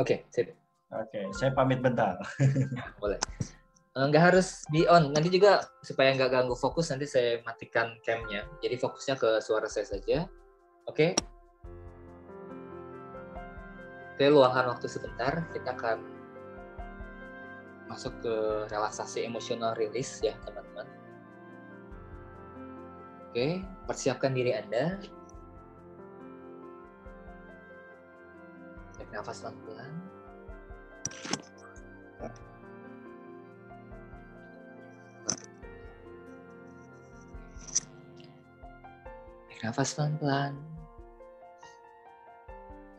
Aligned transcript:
Oke, 0.00 0.24
sip. 0.32 0.56
Oke, 0.90 1.28
saya 1.36 1.54
pamit 1.54 1.78
bentar. 1.84 2.18
Boleh. 3.02 3.20
Eh, 3.90 4.04
Nggak 4.06 4.32
harus 4.32 4.64
di 4.72 4.88
on. 4.88 5.12
Nanti 5.12 5.28
juga 5.28 5.60
supaya 5.84 6.16
nggak 6.16 6.30
ganggu 6.30 6.56
fokus, 6.56 6.88
nanti 6.90 7.04
saya 7.04 7.38
matikan 7.44 7.94
cam-nya. 8.02 8.48
Jadi 8.64 8.74
fokusnya 8.80 9.14
ke 9.20 9.44
suara 9.44 9.68
saya 9.68 9.86
saja. 9.86 10.24
Oke. 10.88 11.14
Oke, 14.14 14.24
luangkan 14.30 14.72
waktu 14.72 14.86
sebentar. 14.88 15.44
Kita 15.52 15.76
akan 15.76 15.98
masuk 17.90 18.14
ke 18.22 18.34
relaksasi 18.70 19.26
emosional 19.26 19.74
release 19.74 20.22
ya, 20.22 20.38
teman-teman. 20.46 20.86
Oke, 23.30 23.62
persiapkan 23.86 24.34
diri 24.34 24.54
Anda. 24.54 24.98
Tarik 29.00 29.16
nafas 29.16 29.40
pelan-pelan. 29.40 29.92
Tarik 39.48 39.60
nafas 39.64 39.96
pelan-pelan. 39.96 40.52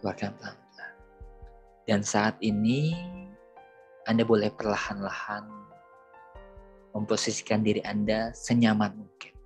Keluarkan 0.02 0.34
pelan-pelan. 0.42 0.94
Dan 1.86 2.02
saat 2.02 2.34
ini 2.42 2.98
Anda 4.10 4.26
boleh 4.26 4.50
perlahan-lahan 4.58 5.46
memposisikan 6.98 7.62
diri 7.62 7.86
Anda 7.86 8.34
senyaman 8.34 9.06
mungkin. 9.06 9.38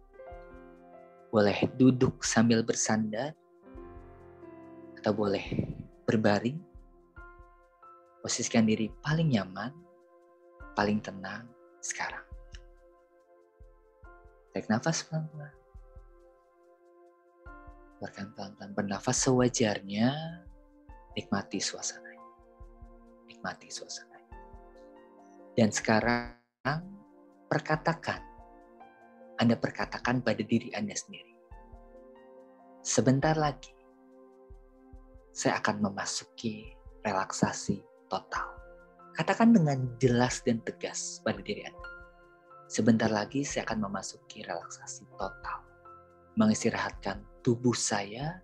Boleh 1.36 1.68
duduk 1.76 2.24
sambil 2.24 2.64
bersandar 2.64 3.36
atau 4.96 5.12
boleh 5.12 5.75
berbaring. 6.06 6.62
Posisikan 8.22 8.66
diri 8.66 8.90
paling 9.06 9.38
nyaman, 9.38 9.70
paling 10.74 10.98
tenang 11.02 11.46
sekarang. 11.78 12.26
Tarik 14.56 14.72
nafas 14.72 15.04
pelan-pelan. 15.06 15.52
Keluarkan 18.00 18.28
pelan-pelan. 18.32 18.72
Bernafas 18.72 19.28
sewajarnya. 19.28 20.16
Nikmati 21.12 21.60
suasana. 21.60 22.16
Nikmati 23.28 23.68
suasana. 23.68 24.16
Dan 25.60 25.76
sekarang 25.76 26.40
perkatakan. 27.52 28.24
Anda 29.36 29.60
perkatakan 29.60 30.24
pada 30.24 30.40
diri 30.40 30.72
Anda 30.72 30.96
sendiri. 30.96 31.36
Sebentar 32.80 33.36
lagi, 33.36 33.75
saya 35.36 35.60
akan 35.60 35.84
memasuki 35.84 36.72
relaksasi 37.04 37.84
total. 38.08 38.56
Katakan 39.20 39.52
dengan 39.52 39.84
jelas 40.00 40.40
dan 40.48 40.64
tegas 40.64 41.20
pada 41.28 41.44
diri 41.44 41.68
Anda. 41.68 41.92
Sebentar 42.72 43.12
lagi 43.12 43.44
saya 43.44 43.68
akan 43.68 43.84
memasuki 43.92 44.48
relaksasi 44.48 45.04
total. 45.20 45.60
Mengistirahatkan 46.40 47.44
tubuh 47.44 47.76
saya, 47.76 48.40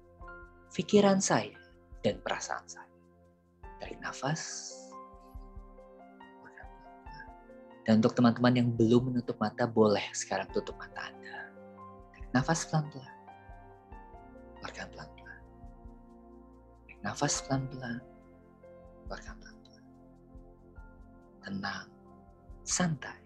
pikiran 0.75 1.23
saya, 1.23 1.55
dan 2.03 2.19
perasaan 2.19 2.67
saya. 2.67 2.91
Tarik 3.79 3.99
nafas. 4.03 4.75
Dan 7.87 8.03
untuk 8.03 8.13
teman-teman 8.13 8.53
yang 8.53 8.69
belum 8.69 9.15
menutup 9.15 9.39
mata, 9.39 9.63
boleh 9.63 10.05
sekarang 10.11 10.45
tutup 10.51 10.75
mata 10.75 11.07
Anda. 11.07 11.55
Nafas 12.35 12.67
pelan-pelan. 12.67 13.15
Keluarkan 14.59 14.87
pelan-pelan. 14.91 15.20
Nafas 17.01 17.41
pelan-pelan. 17.49 17.97
Keluarkan 19.09 19.35
pelan-pelan. 19.41 19.83
Tenang, 21.41 21.89
santai, 22.61 23.21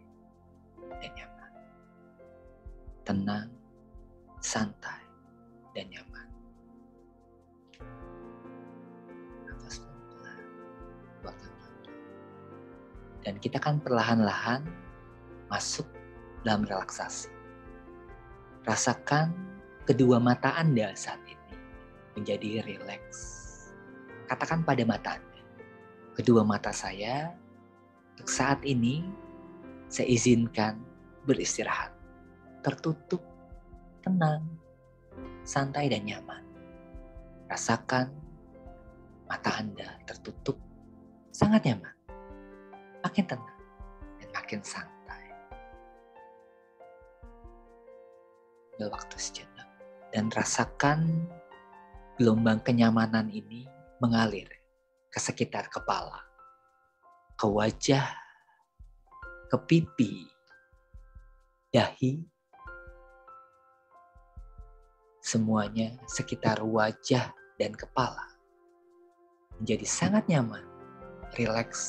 dan 1.03 1.11
nyaman. 1.11 1.51
Tenang, 3.03 3.47
santai, 4.39 5.03
dan 5.75 5.85
nyaman. 5.91 6.27
Nafas 9.43 9.83
pelan-pelan. 9.83 10.39
Keluarkan 11.19 11.51
pelan-pelan. 11.59 11.99
Dan 13.27 13.35
kita 13.43 13.59
akan 13.59 13.83
perlahan-lahan 13.83 14.63
masuk 15.51 15.85
dalam 16.47 16.63
relaksasi. 16.63 17.27
Rasakan 18.63 19.35
kedua 19.83 20.17
mata 20.17 20.55
Anda 20.55 20.95
saat 20.95 21.19
ini 21.27 21.53
menjadi 22.15 22.63
rileks. 22.63 23.34
Katakan 24.25 24.65
pada 24.65 24.81
mata 24.89 25.21
Anda, 25.21 25.41
kedua 26.17 26.41
mata 26.41 26.73
saya 26.73 27.29
untuk 28.17 28.25
saat 28.25 28.57
ini 28.65 29.05
saya 29.85 30.09
izinkan 30.09 30.81
beristirahat, 31.29 31.93
tertutup, 32.65 33.21
tenang, 34.01 34.41
santai 35.45 35.93
dan 35.93 36.09
nyaman. 36.09 36.41
Rasakan 37.45 38.09
mata 39.29 39.51
Anda 39.61 40.01
tertutup, 40.09 40.57
sangat 41.29 41.69
nyaman, 41.69 41.93
makin 43.05 43.25
tenang 43.29 43.61
dan 44.17 44.29
makin 44.33 44.61
santai. 44.65 45.25
Ambil 48.73 48.89
waktu 48.89 49.15
sejenak 49.21 49.69
dan 50.09 50.33
rasakan 50.33 51.29
gelombang 52.17 52.57
kenyamanan 52.65 53.29
ini 53.29 53.74
mengalir 54.03 54.47
ke 55.11 55.19
sekitar 55.19 55.71
kepala, 55.71 56.19
ke 57.39 57.47
wajah, 57.47 58.07
ke 59.47 59.57
pipi, 59.67 60.27
dahi, 61.71 62.23
semuanya 65.23 65.97
sekitar 66.05 66.61
wajah 66.61 67.33
dan 67.57 67.71
kepala 67.73 68.35
menjadi 69.59 69.87
sangat 69.87 70.23
nyaman, 70.27 70.63
rileks, 71.39 71.81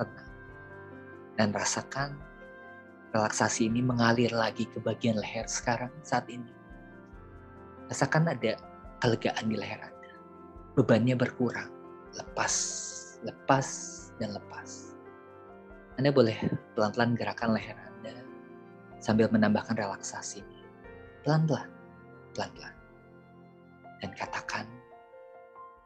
tenang. 0.00 0.32
Dan 1.38 1.48
rasakan 1.52 2.18
relaksasi 3.12 3.68
ini 3.68 3.84
mengalir 3.84 4.32
lagi 4.32 4.66
ke 4.68 4.80
bagian 4.80 5.20
leher 5.20 5.46
sekarang 5.46 5.92
saat 6.02 6.26
ini. 6.32 6.50
Rasakan 7.88 8.32
ada 8.32 8.56
kelegaan 9.00 9.46
di 9.48 9.56
leher 9.56 9.80
Anda. 9.80 9.97
Bebannya 10.78 11.18
berkurang, 11.18 11.74
lepas, 12.14 12.54
lepas, 13.26 13.66
dan 14.22 14.30
lepas. 14.30 14.94
Anda 15.98 16.14
boleh 16.14 16.38
pelan-pelan 16.78 17.18
gerakan 17.18 17.58
leher 17.58 17.74
Anda 17.74 18.22
sambil 19.02 19.26
menambahkan 19.26 19.74
relaksasi. 19.74 20.46
Pelan-pelan, 21.26 21.66
pelan-pelan. 22.30 22.70
Dan 23.98 24.14
katakan, 24.14 24.70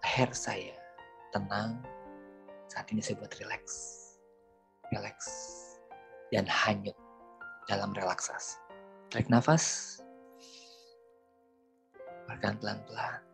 leher 0.04 0.28
saya 0.36 0.76
tenang, 1.32 1.80
saat 2.69 2.84
ini 2.92 3.00
saya 3.00 3.16
buat 3.16 3.32
rileks. 3.41 3.97
Rileks. 4.92 5.28
Dan 6.28 6.44
hanyut 6.44 6.97
dalam 7.64 7.97
relaksasi. 7.97 8.60
Tarik 9.09 9.32
nafas. 9.32 9.97
Keluarkan 12.28 12.60
pelan-pelan. 12.60 13.31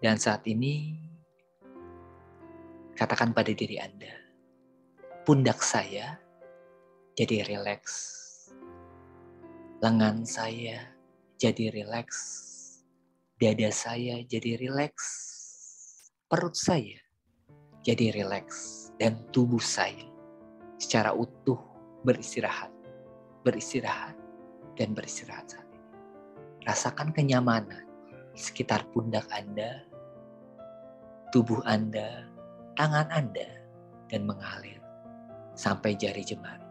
Dan 0.00 0.16
saat 0.16 0.48
ini, 0.48 0.96
katakan 2.96 3.36
pada 3.36 3.52
diri 3.52 3.76
Anda, 3.76 4.16
pundak 5.28 5.60
saya 5.60 6.16
jadi 7.12 7.44
rileks. 7.44 8.16
Lengan 9.84 10.24
saya 10.24 10.96
jadi 11.36 11.68
rileks. 11.68 12.16
Dada 13.36 13.68
saya 13.68 14.24
jadi 14.24 14.56
rileks. 14.56 15.04
Perut 16.32 16.56
saya 16.56 16.96
jadi 17.84 18.16
rileks. 18.16 18.88
Dan 18.96 19.20
tubuh 19.36 19.60
saya 19.60 20.08
secara 20.80 21.12
utuh 21.12 21.60
beristirahat. 22.08 22.72
Beristirahat 23.44 24.16
dan 24.80 24.96
beristirahat 24.96 25.44
saat 25.44 25.68
ini. 25.68 25.88
Rasakan 26.64 27.12
kenyamanan 27.12 27.84
sekitar 28.32 28.88
pundak 28.92 29.28
Anda, 29.28 29.84
tubuh 31.30 31.62
Anda, 31.62 32.26
tangan 32.74 33.06
Anda, 33.14 33.46
dan 34.10 34.26
mengalir 34.26 34.82
sampai 35.54 35.94
jari 35.94 36.26
jemari. 36.26 36.66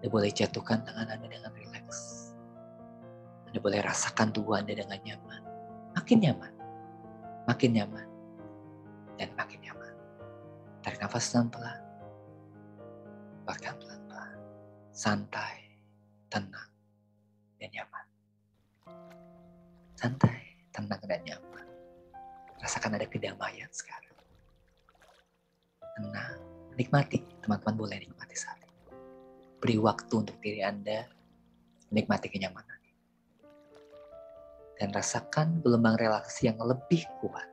Anda 0.00 0.08
boleh 0.08 0.32
jatuhkan 0.32 0.88
tangan 0.88 1.12
Anda 1.12 1.28
dengan 1.28 1.52
rileks. 1.52 2.32
Anda 3.52 3.60
boleh 3.60 3.84
rasakan 3.84 4.32
tubuh 4.32 4.56
Anda 4.56 4.72
dengan 4.72 4.96
nyaman. 5.04 5.42
Makin 5.96 6.18
nyaman, 6.24 6.52
makin 7.44 7.70
nyaman, 7.76 8.08
dan 9.20 9.28
makin 9.36 9.60
nyaman. 9.60 9.94
Tarik 10.80 11.00
nafas 11.04 11.28
pelan-pelan. 11.28 11.80
Keluarkan 13.44 13.74
pelan-pelan. 13.80 14.36
Santai, 14.94 15.56
tenang, 16.32 16.70
dan 17.60 17.68
nyaman. 17.72 18.06
Santai, 19.98 20.40
tenang, 20.70 21.02
dan 21.04 21.20
nyaman. 21.26 21.57
Rasakan 22.58 22.98
ada 22.98 23.06
kedamaian 23.06 23.70
sekarang. 23.70 24.16
Tenang, 25.94 26.38
nikmati. 26.74 27.22
Teman-teman 27.42 27.74
boleh 27.78 27.98
nikmati 28.02 28.34
saat 28.34 28.58
ini. 28.62 28.74
Beri 29.62 29.78
waktu 29.78 30.14
untuk 30.14 30.36
diri 30.42 30.62
Anda 30.62 31.06
menikmati 31.90 32.26
kenyamanan. 32.30 32.78
Dan 34.78 34.94
rasakan 34.94 35.58
gelombang 35.62 35.98
relaksasi 35.98 36.54
yang 36.54 36.58
lebih 36.62 37.02
kuat 37.18 37.46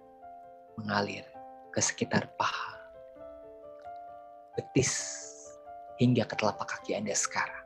mengalir 0.77 1.25
ke 1.73 1.81
sekitar 1.81 2.29
paha, 2.37 2.77
betis, 4.53 4.93
hingga 5.97 6.29
ke 6.29 6.37
telapak 6.37 6.69
kaki 6.69 6.93
Anda 6.93 7.17
sekarang. 7.17 7.65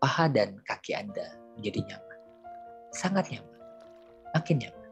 Paha 0.00 0.32
dan 0.32 0.56
kaki 0.64 0.96
Anda 0.96 1.36
menjadi 1.60 1.92
nyaman. 1.92 2.18
Sangat 2.96 3.28
nyaman. 3.28 3.60
Makin 4.32 4.56
nyaman 4.64 4.83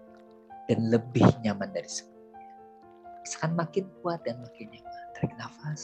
dan 0.71 0.79
lebih 0.91 1.27
nyaman 1.43 1.71
dari 1.75 1.89
sebelumnya. 1.91 2.51
Rasakan 3.23 3.53
makin 3.55 3.85
kuat 4.03 4.23
dan 4.27 4.39
makin 4.43 4.67
nyaman. 4.71 5.07
Tarik 5.15 5.35
nafas. 5.39 5.83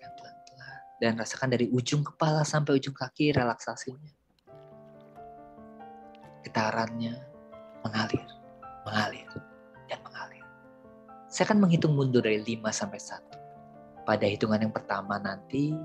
pelan-pelan. 0.00 0.80
Dan 1.00 1.12
rasakan 1.20 1.50
dari 1.52 1.66
ujung 1.68 2.02
kepala 2.04 2.44
sampai 2.44 2.76
ujung 2.80 2.96
kaki 2.96 3.32
relaksasinya. 3.32 4.12
Getarannya 6.44 7.14
mengalir, 7.84 8.26
mengalir, 8.88 9.28
dan 9.86 10.00
mengalir. 10.04 10.44
Saya 11.28 11.44
akan 11.52 11.60
menghitung 11.60 11.92
mundur 11.92 12.24
dari 12.24 12.40
5 12.40 12.72
sampai 12.72 13.00
1. 13.00 14.08
Pada 14.08 14.24
hitungan 14.24 14.64
yang 14.64 14.72
pertama 14.72 15.20
nanti, 15.20 15.76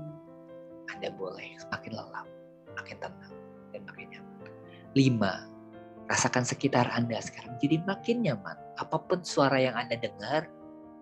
Anda 0.88 1.12
boleh 1.12 1.52
semakin 1.60 1.92
lelap, 1.92 2.28
makin 2.72 2.96
tenang, 2.96 3.34
dan 3.76 3.82
makin 3.84 4.06
nyaman. 4.08 4.50
5, 4.96 5.53
Rasakan 6.04 6.44
sekitar 6.44 6.92
Anda 6.92 7.16
sekarang 7.24 7.56
jadi 7.56 7.80
makin 7.80 8.24
nyaman. 8.28 8.76
Apa 8.76 9.00
pun 9.00 9.24
suara 9.24 9.56
yang 9.56 9.72
Anda 9.72 9.96
dengar 9.96 10.52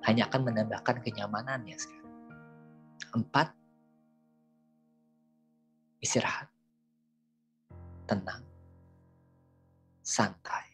hanya 0.07 0.31
akan 0.31 0.47
menambahkan 0.47 1.03
kenyamanannya 1.03 1.75
sekarang. 1.75 2.15
Empat, 3.13 3.49
istirahat. 5.99 6.47
Tenang. 8.07 8.43
Santai. 10.03 10.67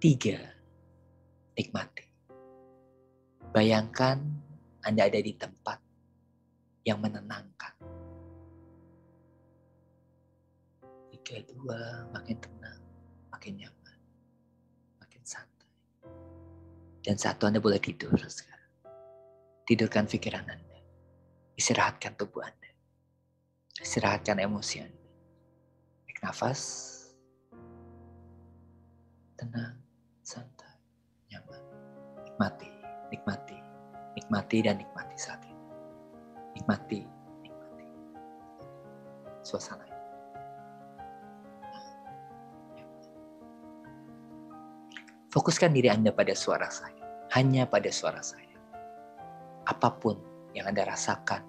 Tiga, 0.00 0.40
nikmati. 1.56 2.08
Bayangkan 3.52 4.18
Anda 4.84 5.08
ada 5.08 5.20
di 5.20 5.36
tempat 5.36 5.78
yang 6.88 7.00
menenangkan 7.00 7.71
Tiga, 11.32 11.48
dua, 11.48 11.80
makin 12.12 12.36
tenang, 12.44 12.76
makin 13.32 13.56
nyaman, 13.56 13.98
makin 15.00 15.22
santai. 15.24 15.72
Dan 17.00 17.16
satu 17.16 17.48
Anda 17.48 17.56
boleh 17.56 17.80
tidur 17.80 18.12
sekarang. 18.20 18.92
Tidurkan 19.64 20.04
pikiran 20.04 20.44
Anda. 20.44 20.76
Istirahatkan 21.56 22.20
tubuh 22.20 22.44
Anda. 22.44 22.68
Istirahatkan 23.80 24.44
emosi 24.44 24.84
Anda. 24.84 25.08
Tarik 26.04 26.20
nafas. 26.20 26.60
Tenang, 29.40 29.80
santai, 30.20 30.76
nyaman. 31.32 31.62
Nikmati, 32.28 32.72
nikmati, 33.08 33.58
nikmati 34.20 34.58
dan 34.60 34.76
nikmati 34.76 35.16
saat 35.16 35.40
ini. 35.48 35.64
Nikmati, 36.60 37.00
nikmati. 37.40 37.86
Suasana 39.40 39.91
Fokuskan 45.32 45.72
diri 45.72 45.88
Anda 45.88 46.12
pada 46.12 46.36
suara 46.36 46.68
saya. 46.68 47.00
Hanya 47.32 47.64
pada 47.64 47.88
suara 47.88 48.20
saya. 48.20 48.52
Apa 49.64 49.96
pun 49.96 50.20
yang 50.52 50.68
Anda 50.68 50.84
rasakan, 50.84 51.40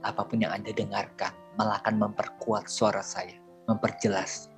apa 0.00 0.24
pun 0.24 0.40
yang 0.40 0.56
Anda 0.56 0.72
dengarkan, 0.72 1.36
malah 1.60 1.76
akan 1.84 2.00
memperkuat 2.00 2.64
suara 2.64 3.04
saya, 3.04 3.36
memperjelas, 3.68 4.48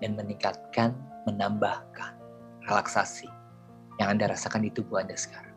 dan 0.00 0.16
meningkatkan, 0.16 0.96
menambahkan 1.28 2.16
relaksasi 2.64 3.28
yang 4.00 4.16
Anda 4.16 4.32
rasakan 4.32 4.64
di 4.64 4.72
tubuh 4.72 5.04
Anda 5.04 5.12
sekarang. 5.12 5.52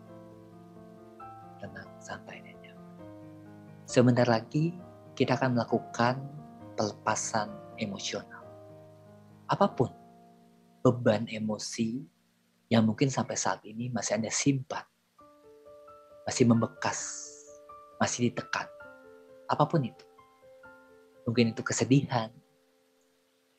Tenang, 1.64 1.88
santai, 2.04 2.44
dan 2.44 2.60
nyaman. 2.60 2.92
Sebentar 3.88 4.28
lagi, 4.28 4.76
kita 5.16 5.40
akan 5.40 5.56
melakukan 5.56 6.20
pelepasan 6.76 7.48
emosional. 7.80 8.44
Apa 9.48 9.72
pun 9.72 10.01
beban 10.82 11.30
emosi 11.30 12.02
yang 12.74 12.90
mungkin 12.90 13.14
sampai 13.14 13.38
saat 13.38 13.62
ini 13.70 13.94
masih 13.94 14.18
Anda 14.18 14.34
simpan, 14.34 14.82
masih 16.26 16.50
membekas, 16.50 17.00
masih 18.02 18.30
ditekan, 18.30 18.66
apa 19.46 19.64
pun 19.70 19.86
itu. 19.86 20.06
Mungkin 21.30 21.54
itu 21.54 21.62
kesedihan, 21.62 22.34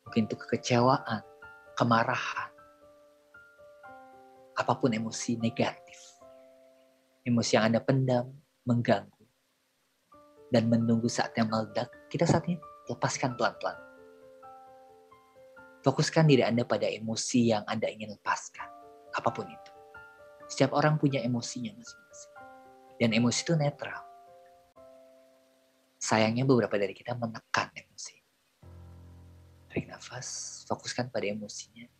mungkin 0.03 0.27
itu 0.27 0.35
kekecewaan, 0.35 1.23
kemarahan, 1.79 2.51
apa 4.59 4.73
pun 4.75 4.91
emosi 4.91 5.39
negatif, 5.39 6.19
emosi 7.23 7.55
yang 7.55 7.71
Anda 7.71 7.81
pendam, 7.85 8.35
mengganggu, 8.67 9.25
dan 10.51 10.67
menunggu 10.67 11.07
saatnya 11.07 11.47
meledak, 11.47 11.87
kita 12.11 12.27
saat 12.27 12.51
ini 12.51 12.59
lepaskan 12.91 13.39
pelan-pelan 13.39 13.92
Fokuskan 15.83 16.31
diri 16.31 16.47
Anda 16.47 16.63
pada 16.63 16.87
emosi 16.87 17.51
yang 17.51 17.67
Anda 17.67 17.91
ingin 17.91 18.15
lepaskan. 18.15 18.71
Apa 19.19 19.35
pun 19.35 19.51
itu. 19.51 19.73
Setiap 20.47 20.79
orang 20.79 20.95
punya 20.95 21.19
emosinya 21.27 21.75
masing-masing. 21.75 22.35
Dan 23.03 23.11
emosi 23.11 23.39
itu 23.43 23.55
netral. 23.59 23.99
Sayangnya 25.99 26.47
beberapa 26.47 26.79
dari 26.79 26.95
kita 26.95 27.19
menekan 27.19 27.75
emosi. 27.75 28.15
Tarik 29.67 29.91
nafas, 29.91 30.63
fokuskan 30.71 31.11
pada 31.11 31.27
emosinya. 31.27 31.91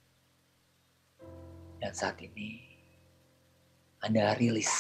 Dan 1.83 1.93
saat 1.97 2.23
ini 2.23 2.63
Anda 3.99 4.39
rilis. 4.39 4.71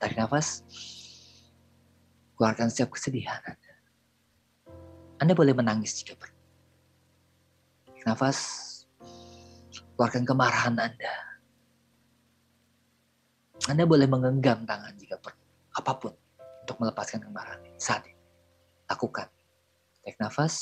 Tarik 0.00 0.16
nafas. 0.16 0.64
Keluarkan 2.40 2.72
setiap 2.72 2.96
kesedihan 2.96 3.42
Anda. 3.44 3.72
Anda 5.20 5.36
boleh 5.36 5.52
menangis 5.52 6.00
jika 6.00 6.16
perlu 6.16 6.29
nafas, 8.06 8.38
keluarkan 9.96 10.24
kemarahan 10.24 10.76
Anda. 10.80 11.14
Anda 13.68 13.84
boleh 13.84 14.08
menggenggam 14.08 14.64
tangan 14.64 14.96
jika 14.96 15.20
perlu, 15.20 15.44
apa 15.76 15.92
pun 16.00 16.14
untuk 16.64 16.76
melepaskan 16.80 17.20
kemarahan 17.20 17.60
saat 17.76 18.08
ini. 18.08 18.16
Lakukan. 18.88 19.28
Tarik 20.00 20.16
nafas. 20.16 20.56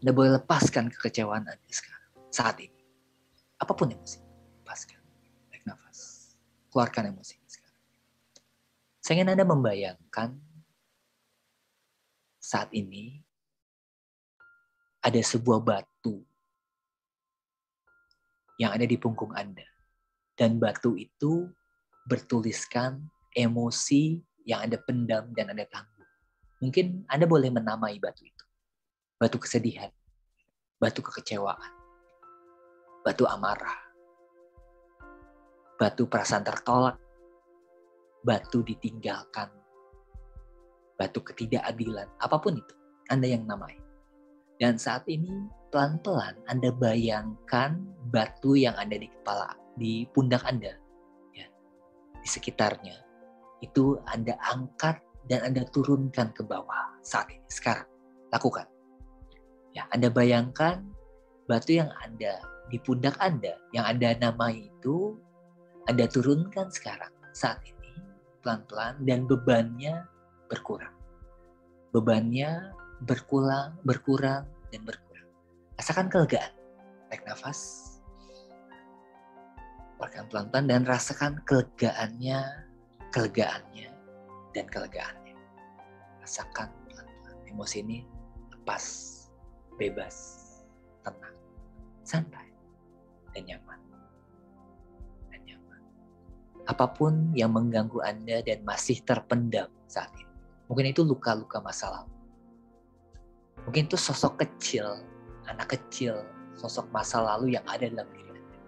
Anda 0.00 0.10
boleh 0.14 0.40
lepaskan 0.40 0.88
kekecewaan 0.88 1.44
Anda 1.44 1.68
sekarang, 1.68 2.12
saat 2.32 2.56
ini. 2.62 2.80
Apa 3.60 3.76
pun 3.76 3.92
emosi, 3.92 4.22
lepaskan. 4.64 5.00
Tarik 5.52 5.64
nafas. 5.68 6.32
Keluarkan 6.72 7.12
emosi 7.12 7.36
sekarang. 7.44 7.84
Saya 9.04 9.20
ingin 9.20 9.32
Anda 9.36 9.44
membayangkan 9.44 10.40
saat 12.40 12.72
ini 12.72 13.27
ada 15.02 15.20
sebuah 15.22 15.62
batu 15.62 16.22
yang 18.58 18.74
ada 18.74 18.84
di 18.84 18.98
punggung 18.98 19.30
Anda. 19.34 19.64
Dan 20.38 20.58
batu 20.62 20.94
itu 20.94 21.50
bertuliskan 22.06 23.02
emosi 23.34 24.18
yang 24.46 24.66
Anda 24.66 24.78
pendam 24.82 25.30
dan 25.34 25.50
Anda 25.50 25.66
tanggung. 25.70 26.10
Mungkin 26.62 27.06
Anda 27.10 27.26
boleh 27.26 27.50
menamai 27.50 27.98
batu 28.02 28.26
itu. 28.26 28.44
Batu 29.18 29.38
kesedihan, 29.38 29.90
batu 30.78 31.02
kekecewaan, 31.02 31.74
batu 33.02 33.26
amarah, 33.26 33.78
batu 35.74 36.06
perasaan 36.06 36.46
tertolak, 36.46 36.98
batu 38.22 38.62
ditinggalkan, 38.62 39.50
batu 40.94 41.18
ketidakadilan, 41.22 42.06
apa 42.22 42.36
pun 42.38 42.62
itu. 42.62 42.74
Anda 43.10 43.26
yang 43.26 43.42
namai. 43.42 43.87
Dan 44.58 44.74
saat 44.74 45.06
ini 45.06 45.30
pelan-pelan 45.70 46.34
Anda 46.50 46.74
bayangkan 46.74 47.78
batu 48.10 48.58
yang 48.58 48.74
ada 48.74 48.98
di 48.98 49.06
kepala, 49.06 49.54
di 49.78 50.02
pundak 50.10 50.42
Anda, 50.42 50.74
ya, 51.30 51.46
di 52.18 52.28
sekitarnya. 52.28 52.98
Itu 53.62 54.02
Anda 54.10 54.34
angkat 54.42 54.98
dan 55.30 55.46
Anda 55.46 55.62
turunkan 55.70 56.34
ke 56.34 56.42
bawah 56.42 56.98
saat 57.06 57.30
ini, 57.30 57.46
sekarang. 57.46 57.86
Lakukan. 58.34 58.66
Ya, 59.78 59.86
Anda 59.94 60.10
bayangkan 60.10 60.82
batu 61.46 61.78
yang 61.78 61.94
ada 62.02 62.42
di 62.68 62.82
pundak 62.82 63.14
Anda, 63.22 63.56
yang 63.70 63.86
Anda 63.86 64.18
namai 64.18 64.68
itu, 64.74 65.16
Anda 65.86 66.10
turunkan 66.10 66.68
sekarang, 66.68 67.14
saat 67.30 67.62
ini, 67.64 67.94
pelan-pelan, 68.42 69.06
dan 69.06 69.24
bebannya 69.24 70.04
berkurang. 70.50 70.92
Bebannya 71.94 72.77
berkurang, 73.04 73.78
berkurang, 73.86 74.46
dan 74.74 74.80
berkurang. 74.82 75.28
Rasakan 75.78 76.10
kelegaan. 76.10 76.52
Tarik 77.08 77.22
nafas. 77.24 77.60
Keluarkan 79.98 80.24
pelan-pelan 80.30 80.66
dan 80.70 80.82
rasakan 80.86 81.32
kelegaannya, 81.42 82.38
kelegaannya, 83.10 83.90
dan 84.54 84.66
kelegaannya. 84.70 85.34
Rasakan 86.22 86.70
pelan-pelan. 86.86 87.36
Emosi 87.50 87.82
ini 87.82 87.98
lepas, 88.54 88.84
bebas, 89.78 90.16
tenang, 91.02 91.36
santai, 92.06 92.46
dan 93.34 93.42
nyaman. 93.46 93.80
Dan 95.34 95.40
nyaman. 95.46 95.80
Apa 96.66 96.86
pun 96.94 97.34
yang 97.34 97.54
mengganggu 97.54 97.98
Anda 98.02 98.42
dan 98.44 98.62
masih 98.62 99.02
terpendam 99.02 99.70
saat 99.90 100.12
ini. 100.14 100.30
Mungkin 100.68 100.92
itu 100.92 101.02
luka-luka 101.02 101.58
masa 101.64 101.88
lalu. 101.90 102.17
Mungkin 103.68 103.84
itu 103.84 104.00
sosok 104.00 104.40
kecil, 104.40 105.04
anak 105.44 105.76
kecil, 105.76 106.24
sosok 106.56 106.88
masa 106.88 107.20
lalu 107.20 107.52
yang 107.52 107.60
ada 107.68 107.84
dalam 107.84 108.08
diri 108.16 108.32
Anda. 108.32 108.60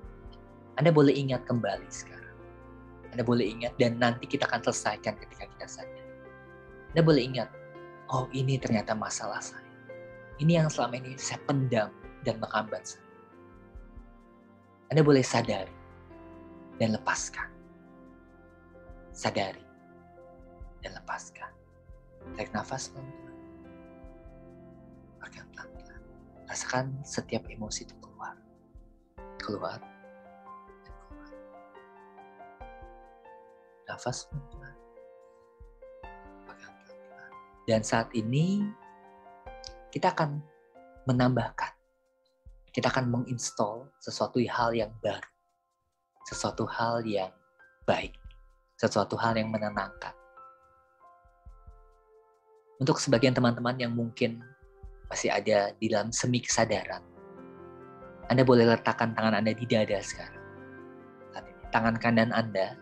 Anda 0.77 0.91
boleh 0.93 1.17
ingat 1.17 1.49
kembali 1.49 1.89
sekarang. 1.89 2.37
Anda 3.09 3.25
boleh 3.25 3.49
ingat 3.49 3.73
dan 3.81 3.97
nanti 3.97 4.29
kita 4.29 4.45
akan 4.45 4.61
selesaikan 4.61 5.17
ketika 5.17 5.49
kita 5.57 5.65
sadar. 5.65 6.05
Anda 6.93 7.01
boleh 7.01 7.23
ingat, 7.33 7.49
oh 8.13 8.29
ini 8.37 8.61
ternyata 8.61 8.93
masalah 8.93 9.41
saya. 9.41 9.73
Ini 10.37 10.61
yang 10.61 10.69
selama 10.69 11.01
ini 11.01 11.17
saya 11.17 11.41
pendam 11.49 11.89
dan 12.29 12.37
menghambat 12.37 12.85
saya. 12.85 13.09
Anda 14.93 15.01
boleh 15.01 15.25
sadari 15.25 15.73
dan 16.77 16.93
lepaskan. 16.93 17.49
Sadari 19.17 19.65
dan 20.85 20.93
lepaskan. 20.93 21.49
Tarik 22.37 22.53
nafas 22.53 22.93
pelan-pelan. 25.21 25.69
pelan-pelan. 25.77 26.03
Rasakan 26.49 26.87
setiap 27.05 27.45
emosi 27.47 27.85
itu 27.85 27.95
keluar. 28.01 28.35
Keluar. 29.39 29.79
Dan 30.85 30.95
keluar. 31.07 31.31
Nafas 33.87 34.27
pelan-pelan. 34.33 34.77
pelan-pelan. 36.49 37.31
Dan 37.69 37.81
saat 37.85 38.09
ini 38.17 38.65
kita 39.93 40.17
akan 40.17 40.41
menambahkan. 41.05 41.73
Kita 42.71 42.87
akan 42.89 43.11
menginstall 43.11 43.91
sesuatu 43.99 44.39
hal 44.41 44.71
yang 44.73 44.95
baru. 45.03 45.31
Sesuatu 46.25 46.65
hal 46.71 47.03
yang 47.03 47.35
baik. 47.83 48.15
Sesuatu 48.79 49.19
hal 49.19 49.37
yang 49.37 49.51
menenangkan 49.51 50.15
untuk 52.81 52.97
sebagian 52.97 53.37
teman-teman 53.37 53.77
yang 53.77 53.93
mungkin 53.93 54.41
masih 55.11 55.35
ada 55.35 55.75
di 55.77 55.91
dalam 55.91 56.15
semi 56.15 56.39
kesadaran, 56.39 57.03
Anda 58.31 58.47
boleh 58.47 58.63
letakkan 58.63 59.11
tangan 59.19 59.35
Anda 59.35 59.51
di 59.51 59.67
dada 59.67 59.99
sekarang. 59.99 60.39
Saat 61.35 61.45
ini. 61.51 61.63
Tangan 61.75 61.97
kanan 61.99 62.31
Anda 62.31 62.79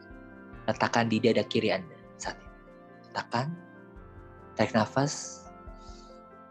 letakkan 0.69 1.09
di 1.09 1.17
dada 1.25 1.41
kiri 1.49 1.73
Anda 1.73 1.97
saat 2.21 2.37
ini. 2.37 2.53
Letakkan, 3.09 3.47
tarik 4.61 4.77
nafas, 4.77 5.43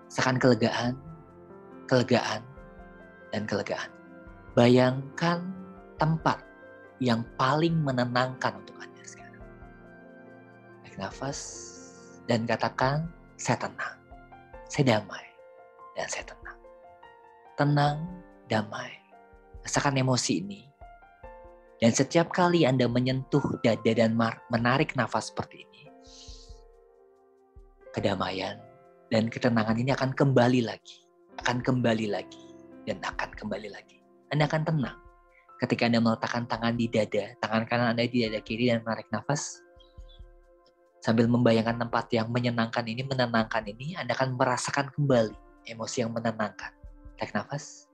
rasakan 0.09 0.41
kelegaan, 0.41 0.97
kelegaan, 1.85 2.41
dan 3.29 3.45
kelegaan. 3.45 3.93
Bayangkan 4.57 5.45
tempat 6.01 6.41
yang 6.97 7.21
paling 7.37 7.77
menenangkan 7.85 8.57
untuk 8.57 8.73
Anda 8.81 9.03
sekarang. 9.05 9.45
Tarik 10.81 10.97
nafas 10.97 11.39
dan 12.25 12.49
katakan, 12.49 13.05
saya 13.37 13.61
tenang, 13.61 13.97
saya 14.65 14.97
damai, 14.97 15.26
dan 15.97 16.05
saya 16.05 16.29
tenang. 16.29 16.59
Tenang, 17.57 17.97
damai. 18.45 18.93
Rasakan 19.65 19.97
emosi 19.97 20.33
ini. 20.45 20.61
Dan 21.81 21.93
setiap 21.93 22.29
kali 22.29 22.69
Anda 22.69 22.85
menyentuh 22.85 23.61
dada 23.65 23.91
dan 23.93 24.13
menarik 24.49 24.97
nafas 24.97 25.29
seperti 25.29 25.61
ini, 25.61 25.85
kedamaian 27.93 28.57
dan 29.13 29.29
ketenangan 29.29 29.77
ini 29.77 29.93
akan 29.93 30.09
kembali 30.09 30.65
lagi, 30.65 31.05
akan 31.37 31.61
kembali 31.61 32.09
lagi, 32.09 32.49
dan 32.89 32.97
akan 33.05 33.29
kembali 33.29 33.69
lagi. 33.69 34.01
Anda 34.33 34.49
akan 34.49 34.65
tenang 34.65 34.97
ketika 35.61 35.85
Anda 35.85 36.01
meletakkan 36.01 36.49
tangan 36.49 36.73
di 36.81 36.89
dada, 36.89 37.37
tangan 37.45 37.69
kanan 37.69 37.93
Anda 37.93 38.09
di 38.09 38.25
dada 38.25 38.41
kiri 38.41 38.73
dan 38.73 38.81
menarik 38.81 39.09
nafas, 39.13 39.61
Sambil 40.97 41.29
membayangkan 41.29 41.77
tempat 41.77 42.09
yang 42.09 42.27
menyenangkan 42.33 42.81
ini, 42.83 43.05
menenangkan 43.05 43.63
ini, 43.69 43.93
Anda 43.95 44.17
akan 44.17 44.33
merasakan 44.33 44.89
kembali 44.97 45.46
emosi 45.67 46.03
yang 46.03 46.15
menenangkan. 46.15 46.71
Tarik 47.19 47.35
nafas. 47.35 47.91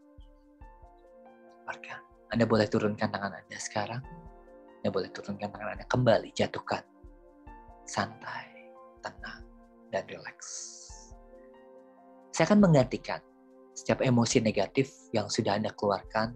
Keluarkan. 1.64 2.00
Anda 2.34 2.46
boleh 2.46 2.68
turunkan 2.70 3.10
tangan 3.10 3.34
Anda 3.34 3.58
sekarang. 3.58 4.02
Anda 4.82 4.90
boleh 4.90 5.10
turunkan 5.10 5.50
tangan 5.50 5.80
Anda 5.80 5.86
kembali, 5.90 6.30
jatuhkan. 6.36 6.84
Santai, 7.84 8.72
tenang, 9.04 9.44
dan 9.92 10.04
rileks. 10.08 10.50
Saya 12.34 12.50
akan 12.50 12.66
menggantikan 12.66 13.22
setiap 13.78 14.02
emosi 14.02 14.42
negatif 14.42 14.90
yang 15.14 15.30
sudah 15.30 15.58
Anda 15.58 15.70
keluarkan 15.74 16.34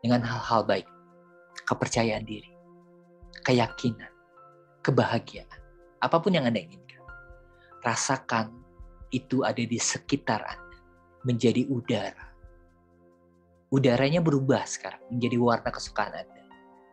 dengan 0.00 0.24
hal-hal 0.24 0.64
baik. 0.64 0.88
Kepercayaan 1.68 2.24
diri, 2.24 2.50
keyakinan, 3.46 4.10
kebahagiaan, 4.82 5.60
apa 6.02 6.16
pun 6.18 6.34
yang 6.34 6.48
Anda 6.48 6.64
inginkan. 6.64 7.04
Rasakan 7.84 8.50
itu 9.10 9.42
ada 9.42 9.60
di 9.60 9.78
sekitar 9.78 10.42
Anda, 10.42 10.78
menjadi 11.26 11.66
udara. 11.70 12.26
Udaranya 13.70 14.18
berubah 14.18 14.66
sekarang, 14.66 15.02
menjadi 15.10 15.36
warna 15.38 15.70
kesukaan 15.70 16.14
Anda. 16.14 16.42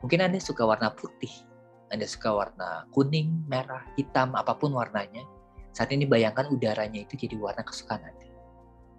Mungkin 0.06 0.20
Anda 0.22 0.38
suka 0.38 0.66
warna 0.66 0.94
putih, 0.94 1.32
Anda 1.90 2.06
suka 2.06 2.30
warna 2.30 2.86
kuning, 2.94 3.46
merah, 3.50 3.82
hitam, 3.98 4.38
apa 4.38 4.54
pun 4.58 4.74
warnanya. 4.74 5.26
Saat 5.74 5.94
ini 5.94 6.06
bayangkan 6.06 6.50
udaranya 6.50 7.06
itu 7.06 7.18
jadi 7.18 7.38
warna 7.38 7.66
kesukaan 7.66 8.06
Anda. 8.06 8.28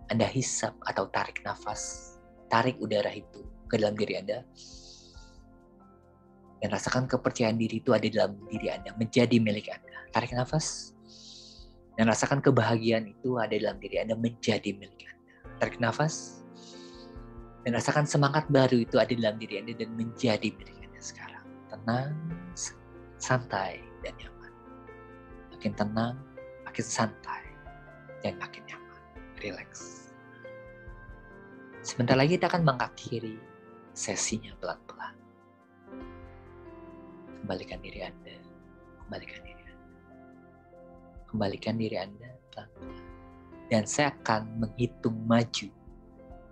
Anda 0.09 0.27
hisap 0.27 0.75
atau 0.89 1.07
tarik 1.13 1.45
nafas, 1.47 2.15
tarik 2.51 2.81
udara 2.83 3.13
itu 3.13 3.45
ke 3.69 3.77
dalam 3.77 3.95
diri 3.95 4.19
Anda 4.19 4.43
dan 6.59 6.75
rasakan 6.75 7.07
kepercayaan 7.07 7.59
diri 7.59 7.79
itu 7.79 7.95
ada 7.95 8.07
dalam 8.11 8.35
diri 8.51 8.69
Anda, 8.71 8.91
menjadi 8.99 9.39
milik 9.39 9.71
Anda. 9.71 10.11
Tarik 10.11 10.35
nafas. 10.35 10.98
Dan 11.99 12.07
rasakan 12.07 12.39
kebahagiaan 12.39 13.11
itu 13.11 13.43
ada 13.43 13.59
dalam 13.59 13.83
diri 13.83 13.99
Anda, 13.99 14.15
menjadi 14.15 14.71
milik 14.71 15.03
Anda. 15.03 15.35
Tarik 15.59 15.83
nafas. 15.83 16.47
Dan 17.67 17.75
rasakan 17.75 18.07
semangat 18.07 18.47
baru 18.49 18.87
itu 18.87 19.03
ada 19.03 19.11
dalam 19.11 19.35
diri 19.43 19.59
Anda 19.59 19.75
dan 19.75 19.99
menjadi 19.99 20.55
milik 20.55 20.79
Anda 20.79 21.01
sekarang. 21.03 21.45
Tenang, 21.67 22.15
santai, 23.19 23.83
dan 24.07 24.15
nyaman. 24.15 24.53
Makin 25.59 25.73
tenang, 25.75 26.17
makin 26.63 26.87
santai, 26.87 27.43
dan 28.23 28.39
makin 28.39 28.63
nyaman. 28.71 29.03
Relax. 29.43 29.71
Sebentar 31.83 32.15
lagi 32.15 32.39
kita 32.39 32.47
akan 32.47 32.63
mengakhiri 32.63 33.43
sesinya 33.91 34.55
pelan-pelan 34.63 35.19
kembalikan 37.49 37.81
diri 37.81 38.05
Anda, 38.05 38.37
kembalikan 39.01 39.41
diri. 39.41 39.48
Kembalikan 41.29 41.77
diri 41.77 42.01
Anda 42.01 42.33
pelan-pelan. 42.51 43.05
Dan 43.69 43.85
saya 43.85 44.17
akan 44.17 44.65
menghitung 44.65 45.29
maju 45.29 45.69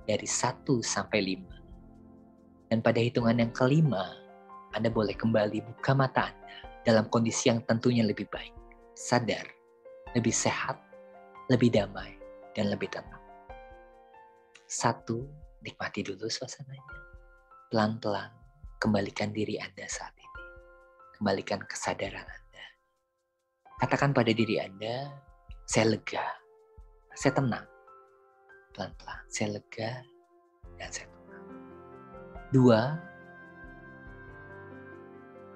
dari 0.05 0.29
1 0.29 0.63
sampai 0.85 1.21
5. 1.25 2.69
Dan 2.69 2.79
pada 2.85 3.01
hitungan 3.01 3.41
yang 3.41 3.53
kelima, 3.57 4.13
Anda 4.77 4.93
boleh 4.93 5.17
kembali 5.17 5.65
buka 5.65 5.97
mata 5.97 6.29
Anda 6.29 6.85
dalam 6.85 7.09
kondisi 7.09 7.49
yang 7.49 7.65
tentunya 7.65 8.05
lebih 8.05 8.29
baik, 8.29 8.53
sadar, 8.93 9.49
lebih 10.13 10.31
sehat, 10.31 10.77
lebih 11.49 11.73
damai, 11.73 12.15
dan 12.53 12.69
lebih 12.69 12.93
tenang. 12.93 13.25
Satu, 14.69 15.25
nikmati 15.65 16.05
dulu 16.05 16.29
suasananya. 16.29 16.95
Pelan-pelan, 17.73 18.31
kembalikan 18.79 19.33
diri 19.33 19.57
Anda 19.59 19.89
saat 19.89 20.15
ini 20.15 20.27
kembalikan 21.17 21.65
kesadaran 21.65 22.29
Anda. 22.29 22.46
Katakan 23.77 24.17
pada 24.17 24.33
diri 24.33 24.57
Anda, 24.57 25.13
saya 25.69 25.93
lega, 25.93 26.25
saya 27.13 27.37
tenang. 27.37 27.69
Pelan-pelan, 28.73 29.21
saya 29.29 29.61
lega 29.61 30.01
dan 30.81 30.89
saya 30.89 31.05
tenang. 31.13 31.45
Dua, 32.57 32.97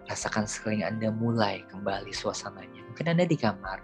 rasakan 0.05 0.45
sekeliling 0.45 0.85
Anda 0.85 1.09
mulai 1.09 1.65
kembali 1.73 2.13
suasananya. 2.13 2.85
Mungkin 2.93 3.09
Anda 3.09 3.25
di 3.25 3.41
kamar, 3.41 3.81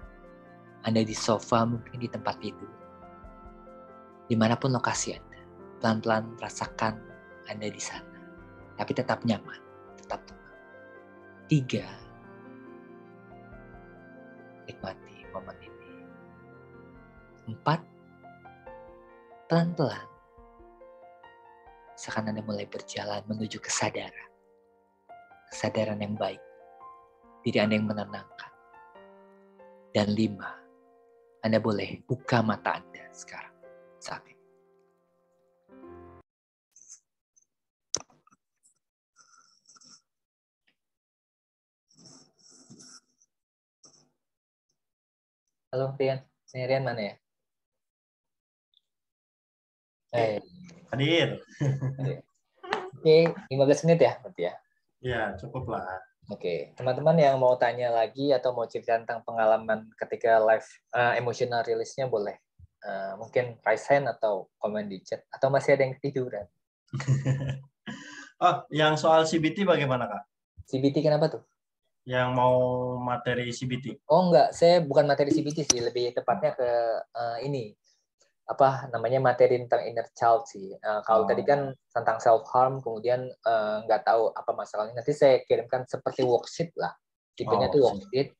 Anda 0.85 1.00
di 1.00 1.16
sofa, 1.16 1.64
mungkin 1.64 1.97
di 1.97 2.09
tempat 2.12 2.37
tidur. 2.37 2.69
Di 4.28 4.37
mana 4.37 4.52
pun 4.52 4.76
lokasi 4.76 5.16
Anda, 5.16 5.40
pelan-pelan 5.81 6.37
rasakan 6.45 7.00
Anda 7.49 7.73
di 7.73 7.81
sana. 7.81 8.21
Tapi 8.76 8.93
tetap 8.93 9.25
nyaman, 9.25 9.64
tetap 9.97 10.21
tenang. 10.28 10.52
Tiga, 11.49 11.88
nikmati 14.66 15.25
momen 15.30 15.56
ini. 15.62 15.90
Empat, 17.46 17.80
pelan-pelan 19.46 20.16
seakan 21.96 22.28
Anda 22.28 22.44
mulai 22.44 22.68
berjalan 22.68 23.25
menuju 23.25 23.56
kesadaran. 23.58 24.30
Kesadaran 25.49 26.04
yang 26.04 26.12
baik. 26.14 26.42
Diri 27.40 27.58
Anda 27.62 27.80
yang 27.80 27.88
menenangkan. 27.88 28.52
Dan 29.96 30.12
lima, 30.12 30.52
Anda 31.40 31.56
boleh 31.56 32.04
buka 32.04 32.44
mata 32.44 32.76
Anda 32.76 33.08
sekarang. 33.16 33.55
Halo 45.76 45.92
Rian, 46.00 46.25
ini 46.56 46.64
Rian 46.64 46.88
mana 46.88 47.04
ya? 47.04 47.14
Eh, 50.16 50.40
Hadir. 50.88 51.37
Oke, 52.97 53.37
15 53.52 53.85
menit 53.85 54.00
ya 54.00 54.16
berarti 54.25 54.42
ya. 54.49 54.54
Ya, 55.04 55.21
cukup 55.37 55.68
lah. 55.68 55.85
Oke, 56.33 56.73
teman-teman 56.80 57.21
yang 57.21 57.37
mau 57.37 57.61
tanya 57.61 57.92
lagi 57.92 58.33
atau 58.33 58.56
mau 58.56 58.64
cerita 58.64 58.97
tentang 58.97 59.21
pengalaman 59.28 59.92
ketika 60.00 60.40
live 60.40 60.64
uh, 60.97 61.12
emotional 61.12 61.61
release-nya 61.61 62.09
boleh. 62.09 62.40
Uh, 62.80 63.21
mungkin 63.21 63.61
raise 63.61 63.85
hand 63.92 64.09
atau 64.09 64.49
komen 64.56 64.88
di 64.88 65.04
chat 65.04 65.28
atau 65.28 65.52
masih 65.52 65.76
ada 65.76 65.85
yang 65.85 65.92
ketiduran. 66.00 66.49
oh, 68.49 68.64
yang 68.73 68.97
soal 68.97 69.28
CBT 69.28 69.68
bagaimana, 69.68 70.09
Kak? 70.09 70.25
CBT 70.73 71.04
kenapa 71.04 71.37
tuh? 71.37 71.45
Yang 72.06 72.28
mau 72.38 72.56
materi 73.02 73.50
CBT. 73.50 74.06
Oh 74.06 74.30
enggak, 74.30 74.54
saya 74.54 74.78
bukan 74.78 75.10
materi 75.10 75.34
CBT 75.34 75.66
sih, 75.66 75.80
lebih 75.82 76.14
tepatnya 76.14 76.54
ke 76.54 76.70
uh, 77.02 77.38
ini 77.42 77.75
apa 78.46 78.86
namanya 78.94 79.18
materi 79.18 79.58
tentang 79.58 79.82
inner 79.82 80.06
child 80.14 80.46
sih. 80.46 80.70
Uh, 80.78 81.02
kalau 81.02 81.26
oh. 81.26 81.28
tadi 81.28 81.42
kan 81.42 81.75
tentang 81.90 82.22
self 82.22 82.46
harm, 82.54 82.78
kemudian 82.78 83.26
uh, 83.42 83.82
nggak 83.84 84.06
tahu 84.06 84.30
apa 84.30 84.50
masalahnya. 84.54 84.94
Nanti 84.94 85.10
saya 85.10 85.42
kirimkan 85.42 85.82
seperti 85.90 86.22
worksheet 86.22 86.70
lah. 86.78 86.94
Tipenya 87.34 87.66
oh, 87.68 87.72
tuh 87.75 87.80
worksheet. 87.90 88.30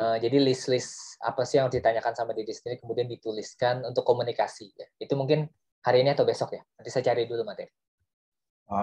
Uh, 0.00 0.16
jadi 0.16 0.40
list-list 0.40 1.20
apa 1.20 1.44
sih 1.44 1.60
yang 1.60 1.68
ditanyakan 1.68 2.16
sama 2.16 2.32
diri 2.32 2.56
sendiri, 2.56 2.80
kemudian 2.80 3.04
dituliskan 3.04 3.84
untuk 3.84 4.00
komunikasi. 4.08 4.72
Ya. 4.72 4.88
Itu 4.96 5.12
mungkin 5.20 5.44
hari 5.84 6.00
ini 6.00 6.16
atau 6.16 6.24
besok 6.24 6.56
ya. 6.56 6.64
Nanti 6.80 6.88
saya 6.88 7.12
cari 7.12 7.28
dulu 7.28 7.44
materi. 7.44 7.68